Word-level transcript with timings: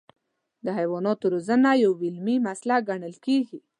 د 0.65 0.67
حیواناتو 0.77 1.25
روزنه 1.33 1.69
یو 1.83 1.93
علمي 2.03 2.35
مسلک 2.47 2.81
ګڼل 2.89 3.15
کېږي. 3.25 3.59